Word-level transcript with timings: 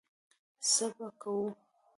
څه 0.71 0.85
به 0.95 1.07
کوو. 1.21 1.47